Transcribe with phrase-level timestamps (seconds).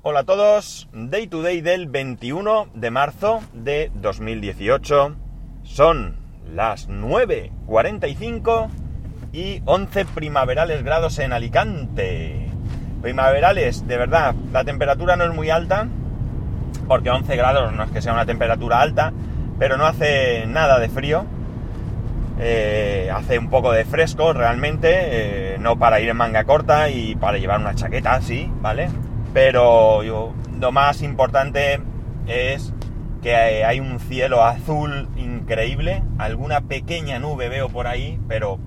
[0.00, 5.16] Hola a todos, Day to Day del 21 de marzo de 2018.
[5.64, 6.14] Son
[6.54, 8.68] las 9.45
[9.32, 12.48] y 11 primaverales grados en Alicante.
[13.02, 15.88] Primaverales, de verdad, la temperatura no es muy alta,
[16.86, 19.12] porque 11 grados no es que sea una temperatura alta,
[19.58, 21.26] pero no hace nada de frío.
[22.38, 27.16] Eh, hace un poco de fresco realmente, eh, no para ir en manga corta y
[27.16, 28.90] para llevar una chaqueta, sí, ¿vale?
[29.40, 30.02] Pero
[30.58, 31.80] lo más importante
[32.26, 32.74] es
[33.22, 38.58] que hay un cielo azul increíble, alguna pequeña nube veo por ahí, pero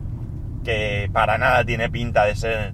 [0.63, 2.73] que para nada tiene pinta de ser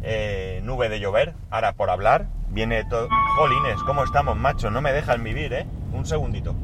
[0.00, 1.34] eh, nube de llover.
[1.50, 3.06] Ahora por hablar, viene todo...
[3.36, 4.70] Jolines, ¿cómo estamos, macho?
[4.70, 5.66] No me dejan vivir, ¿eh?
[5.92, 6.54] Un segundito.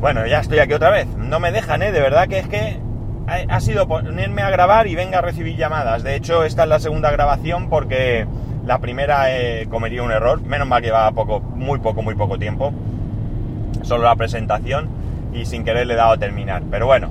[0.00, 1.06] Bueno, ya estoy aquí otra vez.
[1.06, 1.92] No me dejan, ¿eh?
[1.92, 2.80] De verdad que es que
[3.28, 6.02] ha, sido ponerme a grabar y venga a recibir llamadas.
[6.02, 8.26] De hecho, esta es la segunda grabación porque
[8.66, 10.40] la primera eh, comería un error.
[10.42, 12.72] Menos mal que llevaba poco, muy poco, muy poco tiempo.
[13.82, 14.88] Solo la presentación
[15.32, 16.62] y sin querer le he dado a terminar.
[16.70, 17.08] Pero bueno,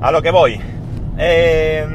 [0.00, 0.60] a lo que voy.
[1.18, 1.86] Eh,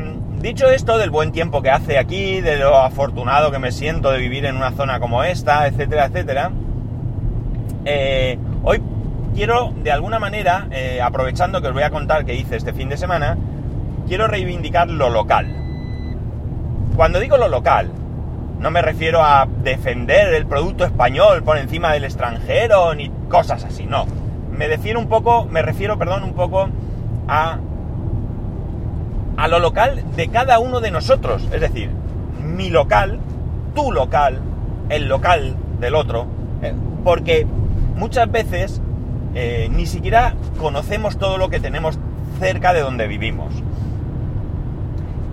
[0.41, 4.19] dicho esto del buen tiempo que hace aquí, de lo afortunado que me siento de
[4.19, 6.51] vivir en una zona como esta, etcétera, etcétera.
[7.85, 8.81] Eh, hoy
[9.35, 12.89] quiero, de alguna manera, eh, aprovechando que os voy a contar qué hice este fin
[12.89, 13.37] de semana,
[14.07, 15.47] quiero reivindicar lo local.
[16.95, 17.91] Cuando digo lo local,
[18.59, 23.85] no me refiero a defender el producto español por encima del extranjero ni cosas así,
[23.85, 24.05] no.
[24.51, 26.69] Me refiero un poco, me refiero, perdón, un poco
[27.27, 27.59] a
[29.37, 31.89] a lo local de cada uno de nosotros, es decir,
[32.41, 33.19] mi local,
[33.73, 34.39] tu local,
[34.89, 36.25] el local del otro,
[36.61, 37.45] eh, porque
[37.95, 38.81] muchas veces
[39.33, 41.99] eh, ni siquiera conocemos todo lo que tenemos
[42.39, 43.53] cerca de donde vivimos.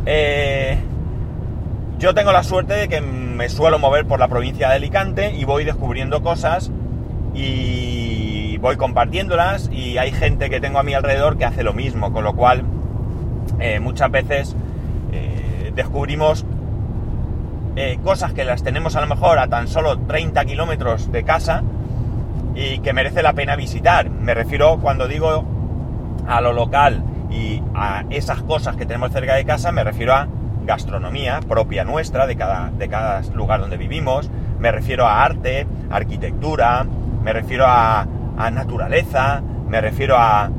[0.07, 0.79] Eh,
[2.03, 5.45] yo tengo la suerte de que me suelo mover por la provincia de Alicante y
[5.45, 6.73] voy descubriendo cosas
[7.33, 12.13] y voy compartiéndolas y hay gente que tengo a mi alrededor que hace lo mismo,
[12.13, 12.65] con lo cual
[13.61, 14.57] eh, muchas veces
[15.77, 16.45] descubrimos
[18.03, 21.63] cosas que las tenemos a lo mejor a tan solo 30 kilómetros de casa
[22.57, 24.11] y que merece la pena visitar.
[24.11, 25.45] Me refiero cuando digo
[26.27, 30.27] a lo local y a esas cosas que tenemos cerca de casa, me refiero a
[30.65, 36.87] gastronomía propia nuestra, de cada, de cada lugar donde vivimos, me refiero a arte, arquitectura,
[37.23, 38.07] me refiero a,
[38.37, 40.51] a naturaleza, me refiero a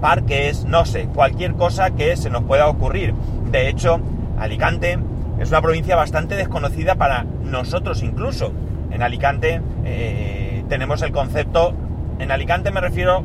[0.00, 3.14] parques, no sé, cualquier cosa que se nos pueda ocurrir.
[3.50, 4.00] De hecho,
[4.38, 4.98] Alicante
[5.38, 8.52] es una provincia bastante desconocida para nosotros incluso.
[8.90, 11.74] En Alicante eh, tenemos el concepto,
[12.18, 13.22] en Alicante me refiero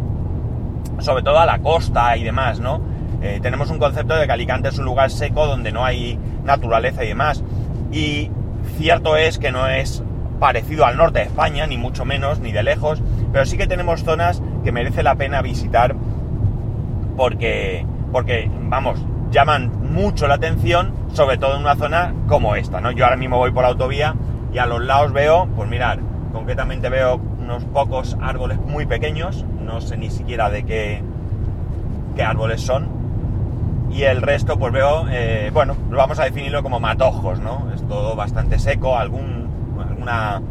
[0.99, 2.81] sobre todo a la costa y demás, ¿no?
[3.21, 7.03] Eh, tenemos un concepto de que Alicante es un lugar seco donde no hay naturaleza
[7.03, 7.43] y demás.
[7.91, 8.31] Y
[8.77, 10.03] cierto es que no es
[10.39, 14.03] parecido al norte de España, ni mucho menos, ni de lejos, pero sí que tenemos
[14.03, 15.95] zonas que merece la pena visitar
[17.17, 22.91] porque, porque vamos, llaman mucho la atención, sobre todo en una zona como esta, ¿no?
[22.91, 24.15] Yo ahora mismo voy por la autovía
[24.53, 25.99] y a los lados veo, pues mirar,
[26.31, 31.03] concretamente veo unos pocos árboles muy pequeños, no sé ni siquiera de qué,
[32.15, 32.98] qué árboles son.
[33.91, 37.71] Y el resto, pues veo, eh, bueno, vamos a definirlo como matojos, ¿no?
[37.73, 40.41] Es todo bastante seco, algún, alguna,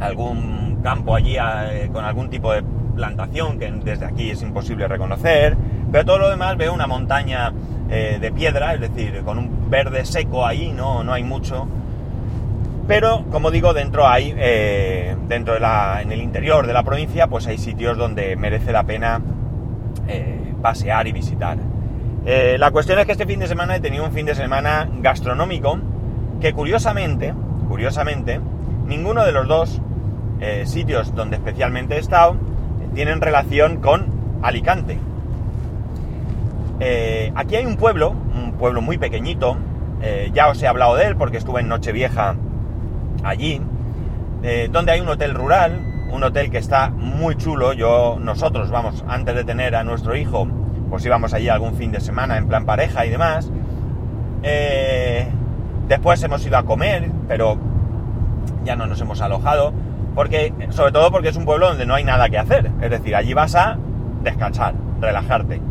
[0.00, 2.62] algún campo allí eh, con algún tipo de
[2.96, 5.56] plantación que desde aquí es imposible reconocer.
[5.90, 7.52] Pero todo lo demás veo una montaña
[7.90, 11.68] eh, de piedra, es decir, con un verde seco ahí, no, no hay mucho
[12.88, 17.28] pero, como digo, dentro hay, eh, dentro de la, en el interior de la provincia,
[17.28, 19.20] pues hay sitios donde merece la pena
[20.60, 21.58] pasear y visitar.
[22.24, 24.88] Eh, la cuestión es que este fin de semana he tenido un fin de semana
[25.00, 25.78] gastronómico
[26.40, 27.34] que curiosamente,
[27.68, 28.40] curiosamente,
[28.86, 29.80] ninguno de los dos
[30.64, 32.34] sitios donde especialmente he estado
[32.96, 34.06] tienen relación con
[34.42, 34.98] Alicante.
[37.36, 39.56] aquí hay un pueblo, un pueblo muy pequeñito,
[40.32, 42.34] ya os he hablado de él porque estuve en Nochevieja
[43.22, 43.60] allí,
[44.42, 45.80] eh, donde hay un hotel rural,
[46.10, 47.72] un hotel que está muy chulo.
[47.72, 50.46] Yo, nosotros, vamos, antes de tener a nuestro hijo,
[50.92, 53.50] pues íbamos allí algún fin de semana en plan pareja y demás.
[54.42, 55.26] Eh,
[55.88, 57.56] después hemos ido a comer, pero
[58.62, 59.72] ya no nos hemos alojado,
[60.14, 62.70] porque, sobre todo porque es un pueblo donde no hay nada que hacer.
[62.82, 63.78] Es decir, allí vas a
[64.22, 65.62] descansar, relajarte.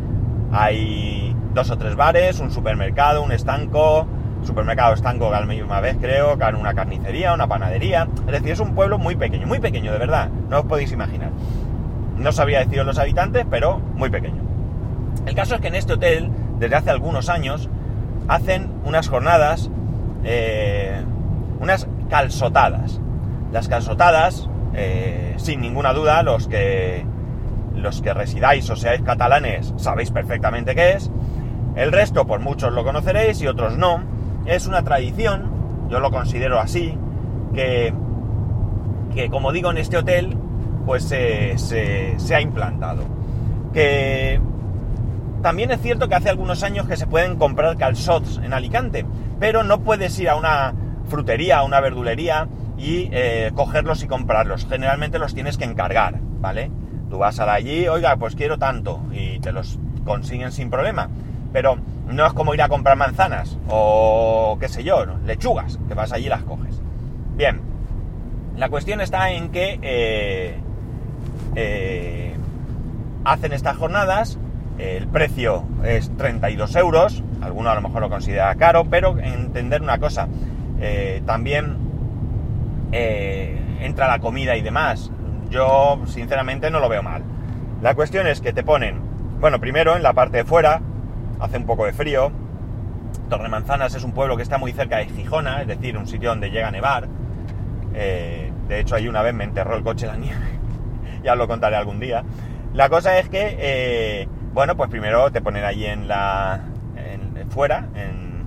[0.51, 4.07] Hay dos o tres bares, un supermercado, un estanco,
[4.41, 8.07] supermercado estanco a la misma vez, creo, una carnicería, una panadería.
[8.25, 10.29] Es decir, es un pueblo muy pequeño, muy pequeño, de verdad.
[10.49, 11.29] No os podéis imaginar.
[12.17, 14.50] No sabría deciros los habitantes, pero muy pequeño.
[15.25, 16.29] El caso es que en este hotel,
[16.59, 17.69] desde hace algunos años,
[18.27, 19.69] hacen unas jornadas
[20.23, 21.03] eh,
[21.59, 22.99] unas calzotadas.
[23.51, 27.05] Las calzotadas, eh, sin ninguna duda, los que,
[27.75, 31.11] los que residáis o seáis catalanes sabéis perfectamente qué es.
[31.75, 34.01] El resto, por muchos lo conoceréis y otros no.
[34.45, 36.97] Es una tradición, yo lo considero así,
[37.53, 37.93] que,
[39.13, 40.37] que como digo en este hotel,
[40.85, 43.03] pues se, se ha implantado.
[43.73, 44.41] Que
[45.41, 49.05] también es cierto que hace algunos años que se pueden comprar calzots en Alicante,
[49.39, 50.73] pero no puedes ir a una
[51.07, 52.47] frutería, a una verdulería
[52.77, 54.65] y eh, cogerlos y comprarlos.
[54.67, 56.71] Generalmente los tienes que encargar, ¿vale?
[57.09, 61.09] Tú vas a allí, oiga, pues quiero tanto y te los consiguen sin problema.
[61.51, 61.77] Pero
[62.07, 66.27] no es como ir a comprar manzanas o qué sé yo, lechugas, que vas allí
[66.27, 66.81] y las coges.
[67.35, 67.61] Bien,
[68.55, 70.55] la cuestión está en que eh,
[71.55, 72.35] eh,
[73.25, 74.37] hacen estas jornadas
[74.81, 79.99] el precio es 32 euros, alguno a lo mejor lo considera caro, pero entender una
[79.99, 80.27] cosa,
[80.79, 81.77] eh, también
[82.91, 85.11] eh, entra la comida y demás.
[85.51, 87.21] Yo sinceramente no lo veo mal.
[87.81, 88.99] La cuestión es que te ponen,
[89.39, 90.81] bueno, primero en la parte de fuera,
[91.39, 92.31] hace un poco de frío.
[93.29, 96.49] Torremanzanas es un pueblo que está muy cerca de Gijona, es decir, un sitio donde
[96.49, 97.07] llega a nevar.
[97.93, 100.59] Eh, de hecho, ahí una vez me enterró el coche la nieve.
[101.23, 102.23] ya os lo contaré algún día.
[102.73, 106.61] La cosa es que bueno, pues primero te ponen allí en la.
[107.49, 108.45] fuera, en,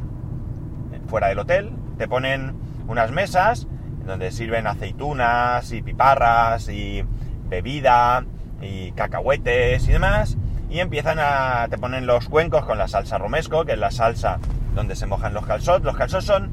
[1.09, 2.55] fuera del hotel, te ponen
[2.89, 3.67] unas mesas
[4.06, 7.05] donde sirven aceitunas y piparras y
[7.49, 8.25] bebida
[8.61, 10.37] y cacahuetes y demás.
[10.71, 11.69] Y empiezan a.
[11.71, 14.39] te ponen los cuencos con la salsa romesco, que es la salsa
[14.75, 15.85] donde se mojan los calzots.
[15.85, 16.50] Los calzots son.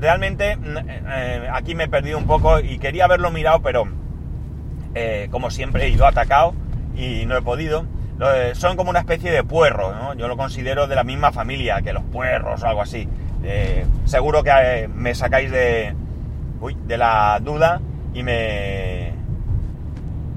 [0.00, 3.84] Realmente, mm, eh, aquí me he perdido un poco y quería haberlo mirado, pero
[4.94, 6.54] eh, como siempre he ido atacado
[6.96, 7.86] y no he podido.
[8.22, 10.14] Eh, son como una especie de puerro.
[10.14, 13.08] Yo lo considero de la misma familia que los puerros o algo así.
[13.42, 15.94] Eh, seguro que eh, me sacáis de,
[16.86, 17.80] de la duda
[18.14, 19.12] y me,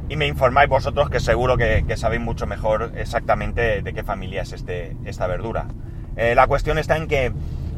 [0.10, 4.54] y me informáis vosotros que seguro que, sabéis mucho mejor exactamente de qué familia es
[4.54, 5.68] este, esta verdura.
[6.16, 7.32] la cuestión está en que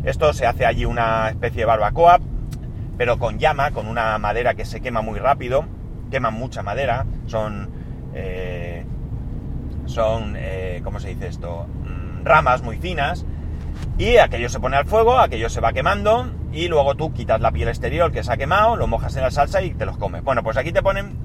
[0.05, 2.19] esto se hace allí una especie de barbacoa,
[2.97, 5.65] pero con llama, con una madera que se quema muy rápido,
[6.09, 7.75] queman mucha madera, son
[9.87, 11.67] son, eh, ¿cómo se dice esto?
[11.83, 13.25] Mm, ramas muy finas.
[13.97, 17.51] Y aquello se pone al fuego, aquello se va quemando y luego tú quitas la
[17.51, 20.23] piel exterior que se ha quemado, lo mojas en la salsa y te los comes.
[20.23, 21.17] Bueno, pues aquí te ponen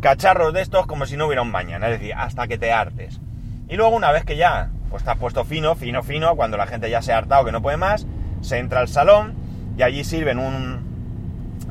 [0.00, 3.20] cacharros de estos como si no hubiera un mañana, es decir, hasta que te hartes.
[3.68, 7.02] Y luego una vez que ya pues puesto fino, fino, fino, cuando la gente ya
[7.02, 8.06] se ha hartado que no puede más,
[8.40, 9.34] se entra al salón
[9.76, 10.86] y allí sirven un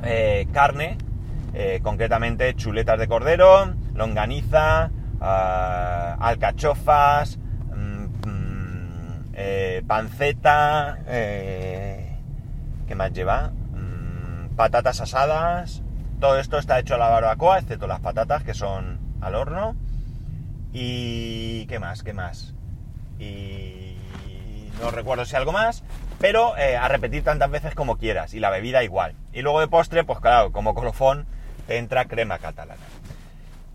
[0.04, 0.98] eh, carne,
[1.54, 4.92] eh, concretamente chuletas de cordero, longaniza,
[6.20, 7.38] alcachofas,
[7.74, 12.18] mm, mm, eh, panceta, eh,
[12.88, 13.52] ¿qué más lleva?
[13.74, 15.82] Mm, patatas asadas,
[16.20, 19.76] todo esto está hecho a la barbacoa, excepto las patatas que son al horno.
[20.72, 22.04] Y ¿qué más?
[22.04, 22.54] ¿Qué más?
[23.18, 23.96] Y
[24.82, 25.84] no recuerdo si algo más,
[26.20, 28.34] pero eh, a repetir tantas veces como quieras.
[28.34, 29.16] Y la bebida igual.
[29.34, 31.26] Y luego de postre, pues claro, como colofón,
[31.68, 32.82] te entra crema catalana.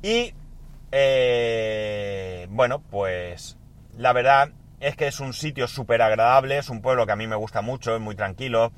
[0.03, 0.35] Y
[0.93, 3.59] eh, bueno, pues
[3.97, 4.51] la verdad
[4.81, 7.61] es que es un sitio súper agradable, es un pueblo que a mí me gusta
[7.61, 8.73] mucho, es muy tranquilo,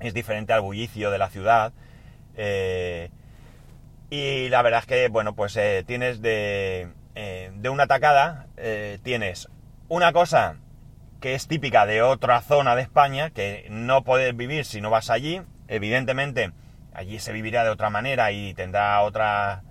[0.00, 1.72] es diferente al bullicio de la ciudad.
[2.36, 3.10] Eh,
[4.10, 8.46] y la verdad es que, bueno, pues eh, tienes de, de una tacada,
[9.02, 9.48] tienes
[9.88, 10.56] una cosa
[11.20, 15.10] que es típica de otra zona de España, que no puedes vivir si no vas
[15.10, 15.42] allí.
[15.68, 16.52] Evidentemente,
[16.92, 19.62] allí se vivirá de otra manera y tendrá otra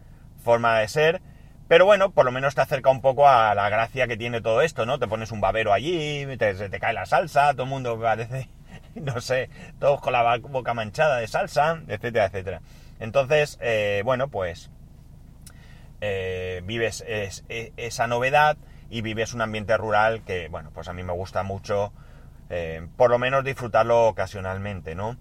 [0.44, 1.22] forma de ser
[1.68, 4.62] pero bueno, por lo menos te acerca un poco a la gracia que tiene todo
[4.62, 5.00] esto, ¿no?
[5.00, 8.50] Te pones un babero allí, te, te cae la salsa, todo el mundo parece,
[8.96, 12.62] no sé, todos con la boca manchada de salsa, etcétera, etcétera.
[13.00, 14.70] Entonces, eh, bueno, pues
[16.02, 18.58] eh, vives esa novedad
[18.90, 21.92] y vives un ambiente rural que, bueno, pues a mí me gusta mucho,
[22.50, 25.18] eh, por lo menos disfrutarlo ocasionalmente, ¿no?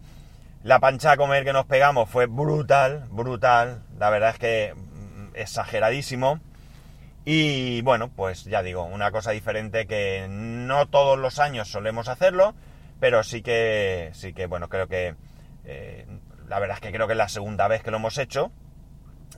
[0.63, 3.83] La pancha a comer que nos pegamos fue brutal, brutal.
[3.99, 4.75] La verdad es que
[5.35, 6.41] exageradísimo.
[7.25, 12.55] Y bueno, pues ya digo, una cosa diferente que no todos los años solemos hacerlo,
[13.01, 15.15] pero sí que, sí que bueno, creo que
[15.65, 16.07] eh,
[16.49, 18.51] la verdad es que creo que es la segunda vez que lo hemos hecho,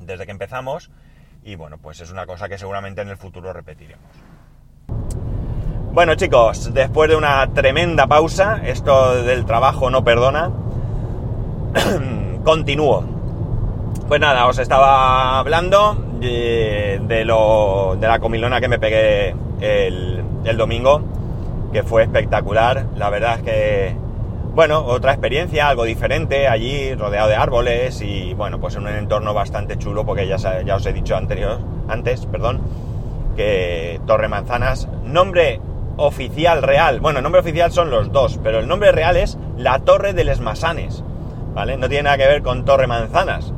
[0.01, 0.91] desde que empezamos,
[1.45, 4.11] y bueno, pues es una cosa que seguramente en el futuro repetiremos.
[5.93, 10.51] Bueno chicos, después de una tremenda pausa, esto del trabajo no perdona,
[12.45, 13.16] continúo.
[14.09, 21.03] Pues nada, os estaba hablando de, lo, de la comilona que me pegué el, domingo,
[21.73, 22.87] que fue espectacular.
[22.95, 23.97] La verdad es que
[24.55, 29.35] bueno, otra experiencia, algo diferente allí, rodeado de árboles y bueno, pues en un entorno
[29.35, 31.59] bastante chulo porque ya, ya os he dicho anterior,
[31.89, 32.61] antes, perdón,
[33.37, 35.61] que Torre Manzanas, nombre
[35.97, 40.15] oficial real, bueno, nombre oficial son los dos, pero el nombre real es la Torre
[40.15, 41.03] de les Masanes,
[41.55, 41.77] ¿vale?
[41.77, 43.53] No tiene nada que ver con Torre Manzanas,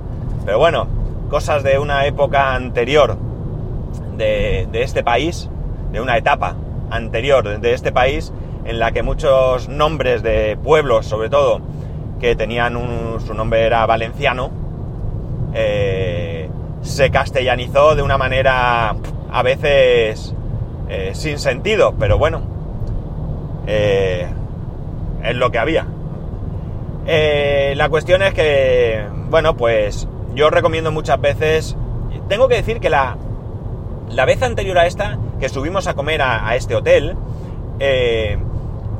[0.48, 0.86] pero bueno,
[1.28, 3.18] cosas de una época anterior
[4.16, 5.50] de, de este país,
[5.92, 6.56] de una etapa
[6.90, 8.32] anterior de este país,
[8.64, 11.60] en la que muchos nombres de pueblos, sobre todo,
[12.18, 14.50] que tenían un, su nombre era valenciano,
[15.52, 16.48] eh,
[16.80, 18.96] se castellanizó de una manera
[19.30, 20.34] a veces
[20.88, 22.40] eh, sin sentido, pero bueno,
[23.66, 24.26] eh,
[25.24, 25.86] es lo que había.
[27.04, 31.76] la cuestión es que, bueno, pues yo recomiendo muchas veces,
[32.28, 33.16] tengo que decir que la,
[34.10, 37.16] la vez anterior a esta, que subimos a comer a, este hotel,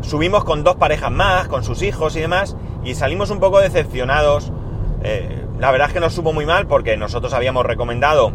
[0.00, 4.52] subimos con dos parejas más, con sus hijos y demás, y salimos un poco decepcionados.
[5.02, 8.32] Eh, la verdad es que nos supo muy mal porque nosotros habíamos recomendado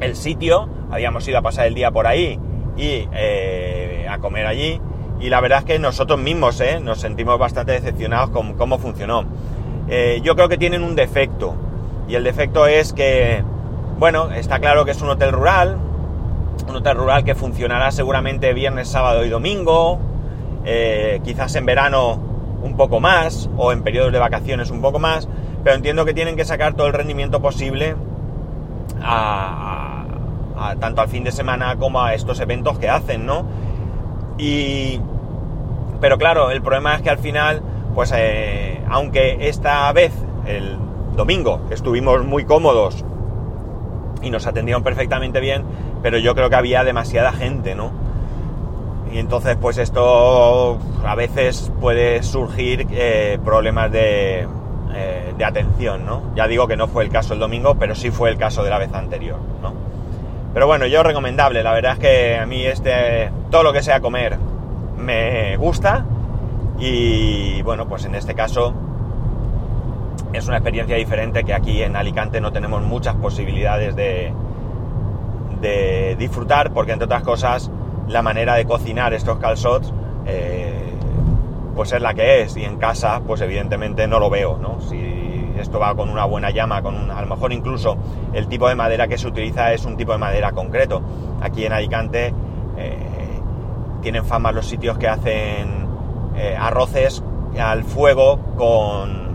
[0.00, 2.38] el sitio, habíamos ido a pasar el día por ahí
[2.76, 4.80] y eh, a comer allí,
[5.20, 9.24] y la verdad es que nosotros mismos eh, nos sentimos bastante decepcionados con cómo funcionó.
[10.22, 11.54] yo creo que tienen un defecto,
[12.08, 13.42] y el defecto es que,
[13.98, 15.78] bueno, está claro que es un hotel rural,
[16.68, 19.98] un hotel rural que funcionará seguramente viernes, sábado y domingo,
[20.64, 22.20] eh, quizás en verano
[22.62, 25.28] un poco más o en periodos de vacaciones un poco más,
[25.62, 27.96] pero entiendo que tienen que sacar todo el rendimiento posible
[30.80, 33.44] tanto al fin de semana como a estos eventos que hacen, ¿no?
[34.38, 35.00] Y,
[36.00, 37.62] pero claro, el problema es que al final,
[37.94, 40.12] pues eh, aunque esta vez,
[40.46, 40.78] el
[41.16, 43.04] domingo, estuvimos muy cómodos
[44.22, 45.64] y nos atendieron perfectamente bien,
[46.02, 47.90] pero yo creo que había demasiada gente, ¿no?
[49.12, 54.46] Y entonces pues esto a veces puede surgir eh, problemas de,
[54.94, 56.34] eh, de, atención, ¿no?
[56.34, 58.70] Ya digo que no fue el caso el domingo, pero sí fue el caso de
[58.70, 59.72] la vez anterior, ¿no?
[60.52, 64.00] Pero bueno, yo recomendable, la verdad es que a mí este, todo lo que sea
[64.00, 64.38] comer
[64.96, 66.04] me gusta
[66.78, 68.74] y bueno, pues en este caso
[70.36, 74.32] es una experiencia diferente que aquí en Alicante no tenemos muchas posibilidades de,
[75.60, 77.70] de disfrutar porque entre otras cosas
[78.08, 79.92] la manera de cocinar estos calzots
[80.26, 80.92] eh,
[81.74, 84.80] pues es la que es y en casa pues evidentemente no lo veo, ¿no?
[84.80, 87.96] Si esto va con una buena llama, con a lo mejor incluso
[88.32, 91.02] el tipo de madera que se utiliza es un tipo de madera concreto.
[91.40, 92.32] Aquí en Alicante
[92.76, 92.98] eh,
[94.02, 95.86] tienen fama los sitios que hacen
[96.36, 97.22] eh, arroces
[97.58, 99.25] al fuego con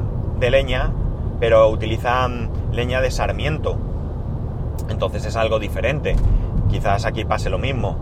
[0.41, 0.91] de leña,
[1.39, 3.77] pero utilizan leña de sarmiento.
[4.89, 6.17] Entonces es algo diferente.
[6.69, 7.97] Quizás aquí pase lo mismo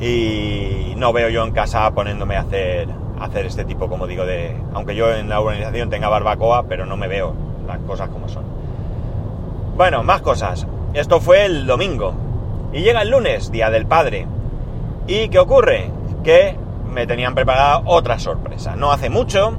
[0.00, 2.88] y no veo yo en casa poniéndome a hacer,
[3.20, 4.56] hacer este tipo, como digo, de...
[4.72, 7.34] Aunque yo en la urbanización tenga barbacoa, pero no me veo
[7.66, 8.44] las cosas como son.
[9.76, 10.66] Bueno, más cosas.
[10.94, 12.14] Esto fue el domingo.
[12.72, 14.26] Y llega el lunes, Día del Padre.
[15.06, 15.90] ¿Y qué ocurre?
[16.22, 16.56] Que
[16.92, 18.76] me tenían preparada otra sorpresa.
[18.76, 19.56] No hace mucho,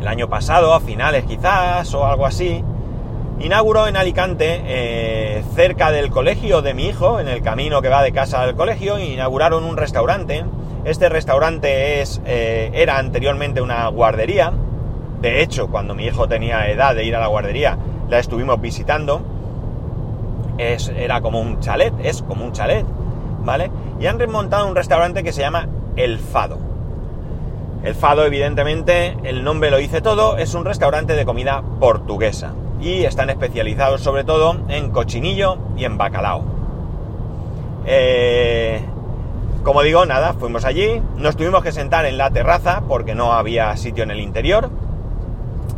[0.00, 2.62] el año pasado, a finales quizás, o algo así,
[3.40, 8.02] inauguró en Alicante, eh, cerca del colegio de mi hijo, en el camino que va
[8.02, 10.44] de casa al colegio, inauguraron un restaurante.
[10.84, 14.52] Este restaurante es, eh, era anteriormente una guardería.
[15.20, 17.76] De hecho, cuando mi hijo tenía edad de ir a la guardería,
[18.08, 19.20] la estuvimos visitando.
[20.56, 22.84] Es, era como un chalet, es como un chalet,
[23.44, 23.70] ¿vale?
[24.00, 26.67] Y han remontado un restaurante que se llama El Fado.
[27.82, 33.04] El Fado, evidentemente, el nombre lo dice todo, es un restaurante de comida portuguesa y
[33.04, 36.42] están especializados sobre todo en cochinillo y en bacalao.
[37.86, 38.80] Eh,
[39.62, 43.76] como digo, nada, fuimos allí, nos tuvimos que sentar en la terraza porque no había
[43.76, 44.70] sitio en el interior.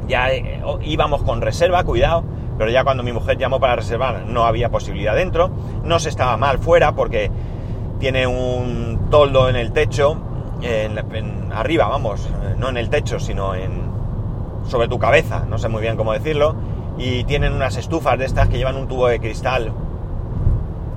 [0.08, 2.24] Ya eh, íbamos con reserva, cuidado,
[2.56, 5.50] pero ya cuando mi mujer llamó para reservar no había posibilidad dentro.
[5.84, 7.30] No se estaba mal fuera porque
[7.98, 10.16] tiene un toldo en el techo,
[10.62, 13.52] en, arriba, vamos, no en el techo, sino
[14.66, 16.54] sobre tu cabeza, no sé muy bien cómo decirlo
[17.00, 19.72] y tienen unas estufas de estas que llevan un tubo de cristal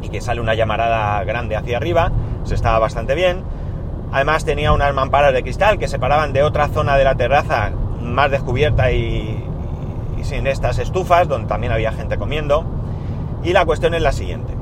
[0.01, 2.12] y que sale una llamarada grande hacia arriba,
[2.43, 3.41] se estaba bastante bien.
[4.12, 8.29] Además tenía unas mamparas de cristal que separaban de otra zona de la terraza más
[8.29, 9.43] descubierta y,
[10.24, 12.65] sin estas estufas, donde también había gente comiendo.
[13.43, 14.53] Y la cuestión es la siguiente.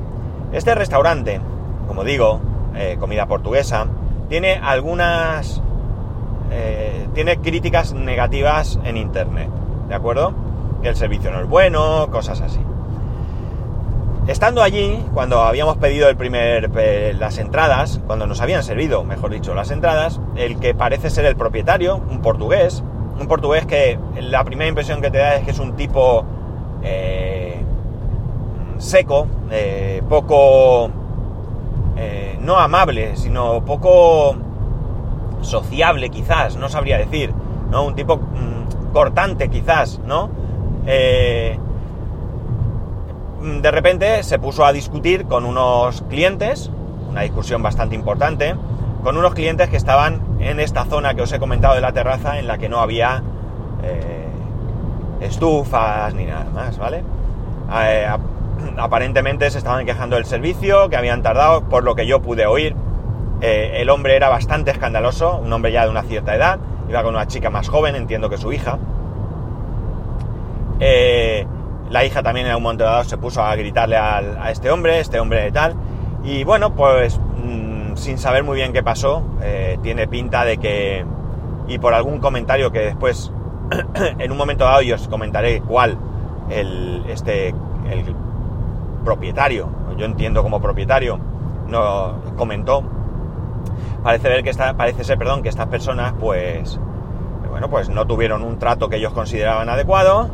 [0.52, 1.40] Este restaurante,
[1.88, 2.40] como digo,
[2.76, 3.86] eh, comida portuguesa,
[4.32, 5.60] tiene algunas...
[6.50, 9.50] Eh, tiene críticas negativas en internet,
[9.88, 10.32] ¿de acuerdo?
[10.80, 12.58] que el servicio no es bueno, cosas así.
[14.26, 16.70] Estando allí, cuando habíamos pedido el primer,
[17.18, 21.36] las entradas, cuando nos habían servido, mejor dicho, las entradas, el que parece ser el
[21.36, 22.82] propietario, un portugués,
[23.20, 26.24] un portugués que la primera impresión que te da es que es un tipo
[26.82, 27.60] eh,
[28.78, 30.90] seco, eh, poco,
[32.04, 34.34] eh, no amable, sino poco
[35.40, 37.32] sociable quizás, no sabría decir,
[37.70, 37.84] ¿no?
[37.84, 40.28] Un tipo mm, cortante quizás, ¿no?
[40.86, 41.56] Eh,
[43.40, 46.70] de repente se puso a discutir con unos clientes,
[47.08, 48.56] una discusión bastante importante,
[49.04, 52.40] con unos clientes que estaban en esta zona que os he comentado de la terraza
[52.40, 53.22] en la que no había
[53.84, 54.26] eh,
[55.20, 57.04] estufas ni nada más, ¿vale?
[58.78, 62.74] aparentemente se estaban quejando del servicio, que habían tardado, por lo que yo pude oír.
[63.40, 67.14] Eh, el hombre era bastante escandaloso, un hombre ya de una cierta edad, iba con
[67.14, 68.78] una chica más joven, entiendo que su hija.
[71.90, 75.20] la hija también en un momento dado se puso a gritarle a este hombre, este
[75.20, 75.74] hombre tal.
[76.24, 79.22] Y bueno, pues mm, sin saber muy bien qué pasó,
[79.82, 81.04] tiene pinta de que,
[81.68, 83.32] y por algún comentario que después
[84.18, 85.98] en un momento dado yo os comentaré cuál
[87.08, 87.54] este,
[89.04, 91.18] propietario, yo entiendo como propietario,
[91.68, 92.82] no comentó.
[94.02, 96.78] Parece ver que parece ser, perdón, que estas personas, pues,
[97.50, 100.30] bueno, pues no tuvieron un trato que ellos consideraban adecuado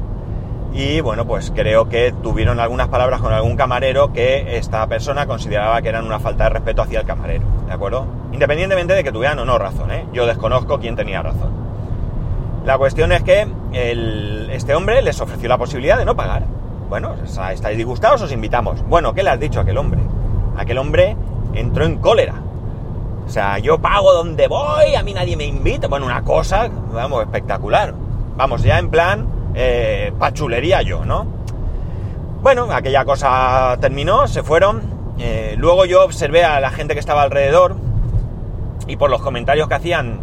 [0.73, 5.81] y bueno, pues creo que tuvieron algunas palabras con algún camarero que esta persona consideraba
[5.83, 8.07] que eran una falta de respeto hacia el camarero, ¿de acuerdo?
[8.33, 10.07] Independientemente de que tuvieran o no razón, ¿eh?
[10.13, 11.51] Yo desconozco quién tenía razón.
[12.65, 13.49] La cuestión es que
[14.53, 16.45] este hombre les ofreció la posibilidad de no pagar.
[16.89, 18.23] Bueno, ¿estáis disgustados?
[18.23, 18.83] Os invitamos.
[18.89, 20.01] Bueno, ¿qué le has dicho a aquel hombre?
[20.57, 21.17] Aquel hombre
[21.53, 22.35] entró en cólera.
[23.27, 25.87] O sea, yo pago donde voy, a mí nadie me invita.
[25.89, 27.93] Bueno, una cosa, vamos, espectacular.
[28.37, 31.27] Vamos, ya en plan, eh, pachulería yo, ¿no?
[32.41, 34.81] Bueno, aquella cosa terminó, se fueron.
[35.19, 37.77] Eh, luego yo observé a la gente que estaba alrededor
[38.87, 40.21] y por los comentarios que hacían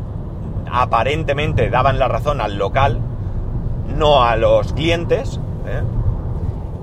[0.71, 2.99] aparentemente daban la razón al local,
[3.95, 5.39] no a los clientes.
[5.67, 5.81] ¿eh?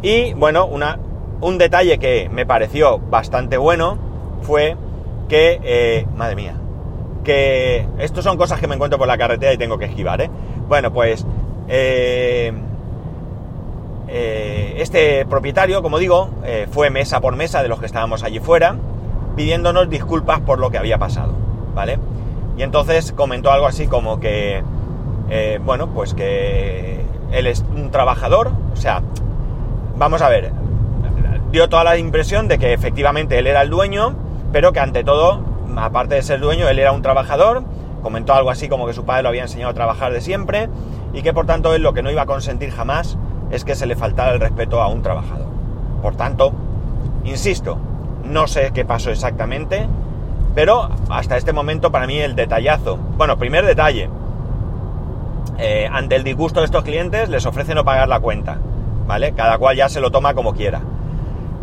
[0.03, 0.99] Y bueno, una,
[1.41, 3.97] un detalle que me pareció bastante bueno
[4.43, 4.77] fue
[5.29, 6.57] que, eh, madre mía,
[7.25, 10.31] que esto son cosas que me encuentro por la carretera y tengo que esquivar, ¿eh?
[10.69, 11.25] Bueno, pues
[14.09, 16.29] este propietario, como digo,
[16.71, 18.77] fue mesa por mesa de los que estábamos allí fuera,
[19.37, 21.33] pidiéndonos disculpas por lo que había pasado,
[21.75, 21.99] ¿vale?
[22.57, 24.63] Y entonces comentó algo así como que,
[25.31, 29.03] eh, bueno, pues que él es un trabajador, o sea,
[30.03, 30.51] vamos a ver,
[31.53, 34.17] dio toda la impresión de que efectivamente él era el dueño,
[34.51, 35.41] pero que ante todo,
[35.77, 37.63] aparte de ser dueño, él era un trabajador,
[38.03, 40.69] comentó algo así como que su padre lo había enseñado a trabajar de siempre
[41.13, 43.17] y que por tanto él lo que no iba a consentir jamás
[43.53, 45.47] es que se le faltara el respeto a un trabajador.
[46.03, 46.53] Por tanto,
[47.23, 47.79] insisto,
[48.25, 49.87] no sé qué pasó exactamente,
[50.57, 52.97] pero hasta este momento para mí el detallazo.
[52.97, 54.11] Bueno, primer detalle.
[55.59, 58.59] Eh, ante el disgusto de estos clientes les ofrece no pagar la cuenta.
[59.07, 59.33] ¿Vale?
[59.33, 60.83] Cada cual ya se lo toma como quiera.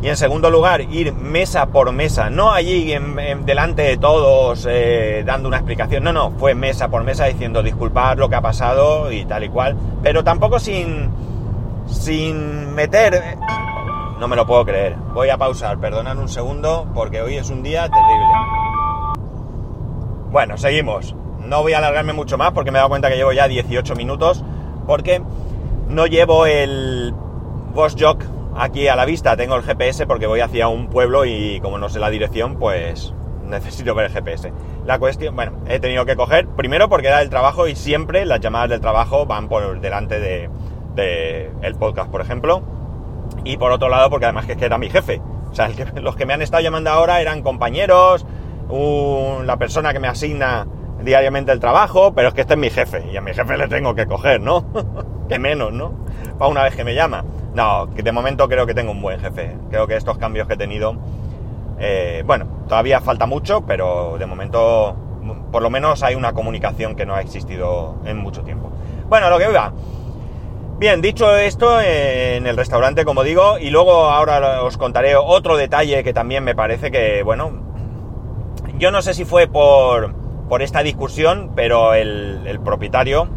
[0.01, 5.23] Y en segundo lugar, ir mesa por mesa, no allí en, delante de todos eh,
[5.25, 9.11] dando una explicación, no, no, fue mesa por mesa diciendo disculpar lo que ha pasado
[9.11, 11.09] y tal y cual, pero tampoco sin,
[11.87, 13.37] sin meter...
[14.19, 14.97] No me lo puedo creer.
[15.13, 18.25] Voy a pausar, perdonad un segundo porque hoy es un día terrible.
[20.29, 21.15] Bueno, seguimos.
[21.45, 23.95] No voy a alargarme mucho más porque me he dado cuenta que llevo ya 18
[23.95, 24.43] minutos
[24.85, 25.21] porque
[25.87, 27.13] no llevo el
[27.73, 28.23] Boss Jock
[28.55, 29.35] aquí a la vista.
[29.37, 33.13] Tengo el GPS porque voy hacia un pueblo y como no sé la dirección, pues
[33.43, 34.51] necesito ver el GPS.
[34.85, 38.39] La cuestión, bueno, he tenido que coger, primero porque era el trabajo y siempre las
[38.39, 40.49] llamadas del trabajo van por delante de,
[41.61, 42.61] el podcast, por ejemplo.
[43.43, 45.21] Y por otro lado, porque además que, es que era mi jefe.
[45.49, 48.25] O sea, los que me han estado llamando ahora eran compañeros,
[48.69, 50.67] la persona que me asigna
[51.03, 53.67] diariamente el trabajo, pero es que este es mi jefe y a mi jefe le
[53.67, 54.65] tengo que coger, ¿no?
[55.29, 55.93] que menos, ¿no?
[56.37, 57.23] Para una vez que me llama.
[57.53, 59.57] No, que de momento creo que tengo un buen jefe.
[59.69, 60.95] Creo que estos cambios que he tenido,
[61.79, 64.95] eh, bueno, todavía falta mucho, pero de momento
[65.51, 68.71] por lo menos hay una comunicación que no ha existido en mucho tiempo.
[69.07, 69.73] Bueno, lo que va.
[70.77, 76.03] Bien, dicho esto, en el restaurante, como digo, y luego ahora os contaré otro detalle
[76.03, 77.51] que también me parece que, bueno,
[78.77, 80.13] yo no sé si fue por,
[80.49, 83.29] por esta discusión, pero el, propietario,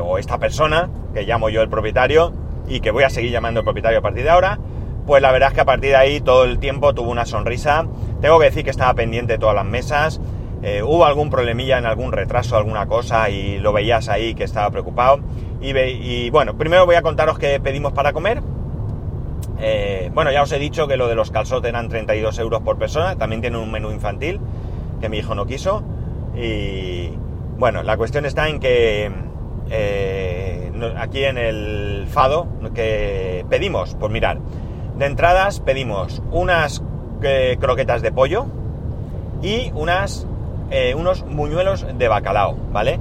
[0.00, 2.32] o esta persona, que llamo yo el propietario,
[2.68, 4.58] y que voy a seguir llamando el propietario a partir de ahora,
[5.06, 7.86] pues la verdad es que a partir de ahí todo el tiempo tuvo una sonrisa.
[8.20, 10.20] Tengo que decir que estaba pendiente de todas las mesas.
[10.62, 14.70] Eh, hubo algún problemilla en algún retraso, alguna cosa, y lo veías ahí que estaba
[14.70, 15.20] preocupado.
[15.62, 18.42] Y, bueno, primero voy a contaros qué pedimos para comer.
[19.60, 22.76] Eh, bueno, ya os he dicho que lo de los calzotes eran 32 euros por
[22.76, 23.16] persona.
[23.16, 24.38] También tiene un menú infantil
[25.00, 25.82] que mi hijo no quiso.
[26.38, 27.10] Y
[27.58, 29.10] bueno, la cuestión está en que
[29.70, 34.38] eh, aquí en el Fado que pedimos, pues mirar,
[34.96, 36.82] de entradas pedimos unas
[37.22, 38.46] eh, croquetas de pollo
[39.42, 40.26] y unas,
[40.96, 42.98] unos muñuelos de bacalao, ¿vale?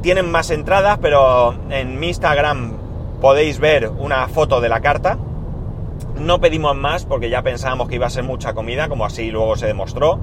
[0.00, 2.72] Tienen más entradas, pero en mi Instagram
[3.20, 5.18] podéis ver una foto de la carta
[6.18, 9.56] no pedimos más porque ya pensábamos que iba a ser mucha comida, como así luego
[9.56, 10.18] se demostró.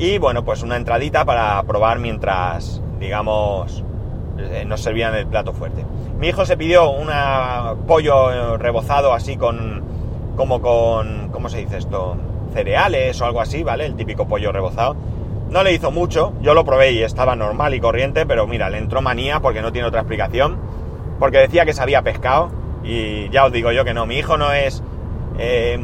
[0.00, 3.84] Y bueno, pues una entradita para probar mientras, digamos,
[4.38, 5.84] eh, nos servían el plato fuerte.
[6.18, 7.10] Mi hijo se pidió un
[7.86, 9.82] pollo rebozado así con,
[10.36, 12.16] como con, ¿cómo se dice esto?
[12.54, 13.84] Cereales o algo así, ¿vale?
[13.84, 14.96] El típico pollo rebozado.
[15.50, 18.78] No le hizo mucho, yo lo probé y estaba normal y corriente, pero mira, le
[18.78, 20.56] entró manía porque no tiene otra explicación.
[21.18, 22.50] Porque decía que sabía pescado
[22.82, 24.82] y ya os digo yo que no, mi hijo no es
[25.38, 25.78] eh,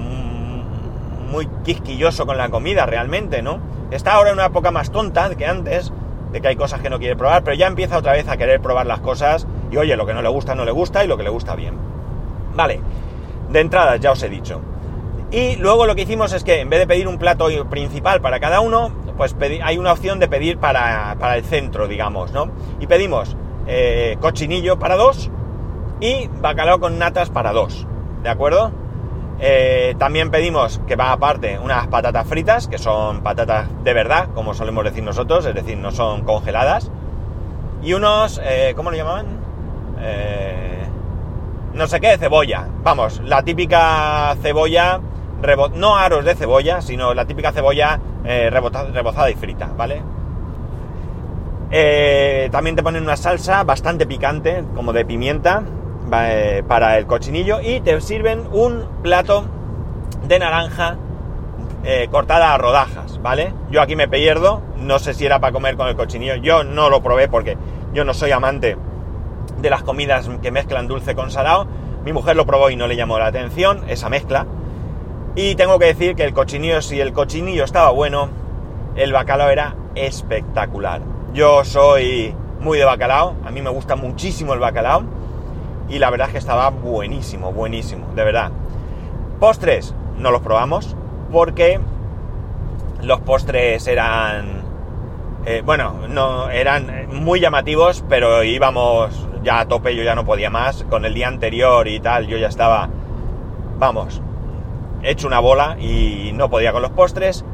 [1.31, 3.75] muy quisquilloso con la comida realmente, ¿no?
[3.90, 5.92] Está ahora en una época más tonta que antes,
[6.33, 8.61] de que hay cosas que no quiere probar, pero ya empieza otra vez a querer
[8.61, 11.16] probar las cosas y oye, lo que no le gusta no le gusta y lo
[11.16, 11.75] que le gusta bien.
[12.55, 12.81] Vale,
[13.51, 14.61] de entrada ya os he dicho.
[15.31, 18.40] Y luego lo que hicimos es que en vez de pedir un plato principal para
[18.40, 22.51] cada uno, pues hay una opción de pedir para, el centro, digamos, ¿no?
[22.81, 25.31] Y pedimos eh, cochinillo para dos
[26.01, 27.87] y bacalao con natas para dos,
[28.22, 28.72] ¿de acuerdo?
[29.38, 34.55] Eh, también pedimos que va aparte unas patatas fritas, que son patatas de verdad, como
[34.55, 36.90] solemos decir nosotros, es decir, no son congeladas.
[37.83, 39.27] Y unos, eh, ¿cómo lo llamaban?
[40.01, 40.87] Eh,
[41.75, 42.66] no sé qué, cebolla.
[42.83, 45.01] Vamos, la típica cebolla,
[45.75, 50.03] no aros de cebolla, sino la típica cebolla rebozada y frita, ¿vale?
[52.51, 55.62] también te ponen una salsa bastante picante, como de pimienta,
[56.12, 59.45] eh, para el cochinillo y te sirven un plato
[60.27, 60.97] de naranja
[61.85, 63.53] eh, cortada a rodajas, ¿vale?
[63.71, 66.90] Yo aquí me pierdo, no sé si era para comer con el cochinillo, yo no
[66.90, 67.57] lo probé porque
[67.92, 68.77] yo no soy amante
[69.59, 71.66] de las comidas que mezclan dulce con salado,
[72.05, 74.47] mi mujer lo probó y no le llamó la atención esa mezcla,
[75.35, 78.31] y tengo que decir que el cochinillo, si el cochinillo estaba bueno,
[78.97, 81.03] el bacalao era espectacular.
[81.35, 85.05] Yo soy muy de bacalao, a mí me gusta muchísimo el bacalao,
[85.88, 88.51] y la verdad es que estaba buenísimo, buenísimo, de verdad.
[89.40, 90.96] Postres, no los probamos
[91.31, 91.81] porque
[93.03, 94.62] los postres eran,
[95.44, 100.51] eh, bueno, no eran muy llamativos, pero íbamos ya a tope, yo ya no podía
[100.51, 100.85] más.
[100.85, 102.88] Con el día anterior y tal, yo ya estaba,
[103.79, 104.20] vamos,
[105.03, 107.44] hecho una bola y no podía con los postres.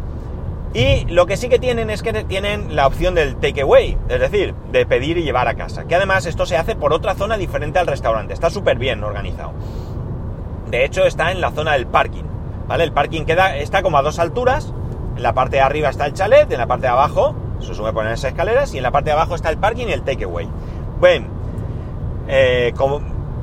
[0.74, 4.54] Y lo que sí que tienen es que tienen la opción del takeaway, es decir,
[4.70, 5.84] de pedir y llevar a casa.
[5.84, 8.32] Que además esto se hace por otra zona diferente al restaurante.
[8.32, 9.52] Está súper bien organizado.
[10.70, 12.24] De hecho, está en la zona del parking.
[12.66, 12.84] ¿Vale?
[12.84, 14.72] El parking queda, está como a dos alturas.
[15.16, 17.92] En la parte de arriba está el chalet, en la parte de abajo se sube
[17.92, 20.48] por esas escaleras y en la parte de abajo está el parking y el takeaway.
[21.00, 21.26] Bueno,
[22.28, 23.00] eh, como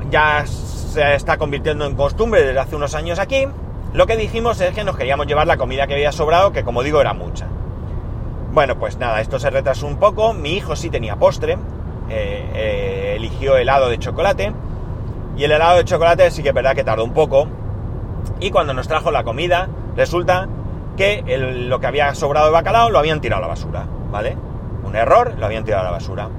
[0.10, 3.48] ya se está convirtiendo en costumbre desde hace unos años aquí,
[3.94, 6.84] lo que dijimos es que nos queríamos llevar la comida que había sobrado, que como
[6.84, 7.48] digo era mucha.
[8.52, 10.34] Bueno, pues nada, esto se retrasó un poco.
[10.34, 11.54] Mi hijo sí tenía postre,
[12.10, 14.54] eh, eh, eligió helado de chocolate.
[15.38, 17.48] Y el helado de chocolate sí que es verdad que tardó un poco.
[18.40, 20.48] Y cuando nos trajo la comida, resulta
[20.98, 24.38] que lo que había sobrado de bacalao lo habían tirado a la basura, ¿vale?
[24.84, 26.30] Un error, lo habían tirado a la basura.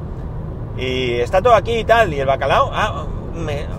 [0.77, 3.07] Y está todo aquí y tal, y el bacalao, ah,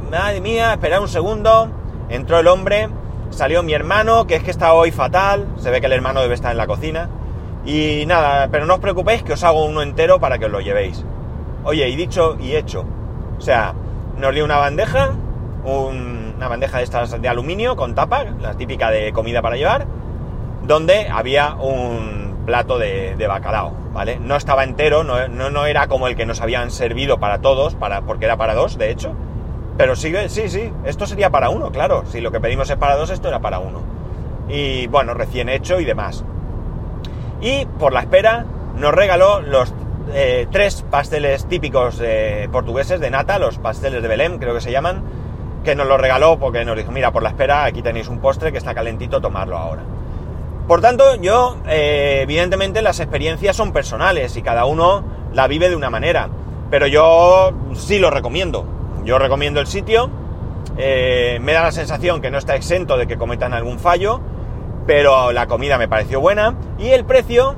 [0.10, 1.70] madre mía, esperad un segundo,
[2.10, 2.90] entró el hombre,
[3.32, 5.48] Salió mi hermano, que es que está hoy fatal.
[5.58, 7.10] Se ve que el hermano debe estar en la cocina.
[7.65, 10.60] Y nada, pero no os preocupéis que os hago uno entero para que os lo
[10.60, 11.04] llevéis.
[11.63, 12.86] Oye, y dicho y hecho.
[13.38, 13.74] O sea,
[14.17, 15.12] nos dio una bandeja,
[15.63, 19.88] una bandeja de estas de aluminio con tapa, la típica de comida para llevar,
[20.63, 24.20] donde había un plato de, bacalao, ¿vale?
[24.20, 27.76] No estaba entero, no, no, no, era como el que nos habían servido para todos,
[27.76, 29.15] para, porque era para dos, de hecho,
[29.82, 32.04] pero sigue, sí, sí, esto sería para uno, claro.
[32.06, 33.82] Si lo que pedimos es para dos, esto era para uno.
[34.48, 36.24] Y bueno, recién hecho y demás.
[37.41, 38.46] Y por la espera
[38.78, 39.74] nos regaló los
[40.13, 42.00] eh, tres pasteles típicos
[42.52, 45.02] portugueses de nata, los pasteles de Belém, creo que se llaman,
[45.63, 48.52] que nos los regaló porque nos dijo, mira, por la espera aquí tenéis un postre
[48.52, 49.82] que está calentito, tomarlo ahora.
[50.67, 55.76] Por tanto, yo, eh, evidentemente, las experiencias son personales y cada uno la vive de
[55.76, 56.30] una manera.
[56.70, 58.81] Pero yo sí lo recomiendo.
[59.04, 60.10] Yo recomiendo el sitio,
[60.78, 64.22] eh, me da la sensación que no está exento de que cometan algún fallo,
[64.86, 67.56] pero la comida me pareció buena y el precio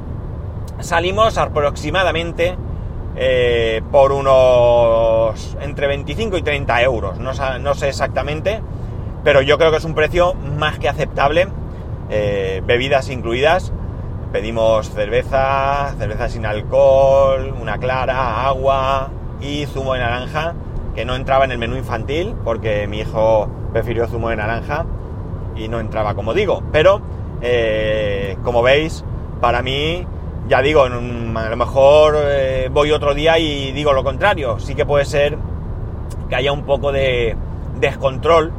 [0.80, 2.58] salimos aproximadamente
[3.16, 8.62] eh, por unos entre 25 y 30 euros, no, sé exactamente,
[9.24, 11.48] pero yo creo que es un precio más que aceptable,
[12.10, 13.72] eh, bebidas incluidas.
[14.32, 20.56] Pedimos cerveza, cerveza sin alcohol, una clara, agua y zumo de naranja,
[20.96, 24.86] que no entraba en el menú infantil porque mi hijo prefirió zumo de naranja
[25.56, 26.64] y no entraba como digo.
[26.72, 27.02] Pero,
[27.42, 29.04] eh, como veis,
[29.42, 30.06] para mí,
[30.48, 34.60] ya digo, a lo mejor eh, voy otro día y digo lo contrario.
[34.60, 35.38] Sí que puede ser
[36.30, 37.36] que haya un poco de
[37.80, 38.52] descontrol.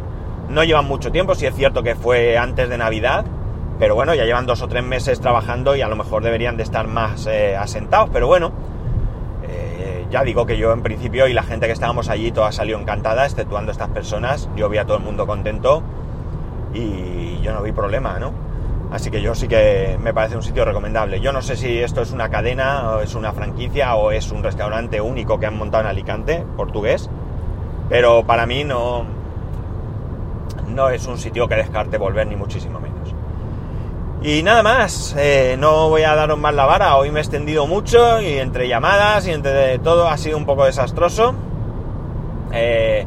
[0.48, 3.24] No llevan mucho tiempo, si es cierto que fue antes de Navidad,
[3.78, 6.62] pero bueno, ya llevan dos o tres meses trabajando y a lo mejor deberían de
[6.62, 8.52] estar más eh, asentados, pero bueno,
[10.14, 13.26] ya digo que yo en principio y la gente que estábamos allí toda salió encantada,
[13.26, 15.82] exceptuando estas personas, yo vi a todo el mundo contento
[16.72, 18.30] y yo no vi problema, ¿no?
[18.92, 21.20] Así que yo sí que me parece un sitio recomendable.
[21.20, 24.44] Yo no sé si esto es una cadena, o es una franquicia o es un
[24.44, 27.10] restaurante único que han montado en Alicante, portugués,
[27.88, 29.04] pero para mí no,
[30.68, 32.93] no es un sitio que descarte volver ni muchísimo menos.
[34.24, 37.66] Y nada más, eh, no voy a daros más la vara, hoy me he extendido
[37.66, 41.34] mucho y entre llamadas y entre todo ha sido un poco desastroso.
[42.50, 43.06] Eh,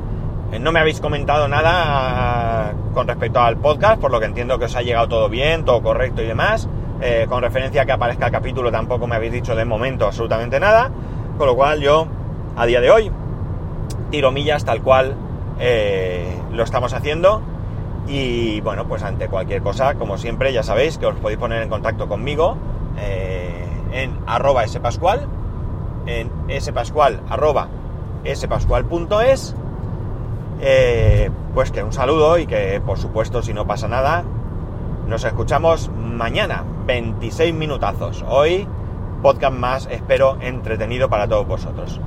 [0.59, 4.75] no me habéis comentado nada con respecto al podcast, por lo que entiendo que os
[4.75, 6.69] ha llegado todo bien, todo correcto y demás.
[7.01, 10.59] Eh, con referencia a que aparezca el capítulo tampoco me habéis dicho de momento absolutamente
[10.59, 10.91] nada,
[11.39, 12.05] con lo cual yo
[12.55, 13.11] a día de hoy
[14.11, 15.15] tiro millas tal cual
[16.51, 17.41] lo estamos haciendo
[18.07, 21.69] y bueno, pues ante cualquier cosa, como siempre, ya sabéis que os podéis poner en
[21.69, 22.57] contacto conmigo
[22.97, 25.27] eh, en arroba spascual,
[26.05, 27.67] en spascual arroba
[28.25, 29.55] spascual.es.
[30.59, 34.23] Eh, pues que un saludo y que por supuesto si no pasa nada,
[35.07, 38.23] nos escuchamos mañana, 26 minutazos.
[38.27, 38.67] Hoy,
[39.21, 41.99] podcast más, espero, entretenido para todos vosotros.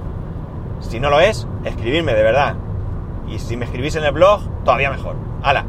[0.81, 2.57] Si no lo es, escribidme de verdad.
[3.29, 5.15] Y si me escribís en el blog, todavía mejor.
[5.43, 5.65] ¡Hala!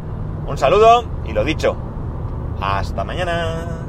[0.47, 1.75] Un saludo y lo dicho,
[2.59, 3.80] hasta mañana.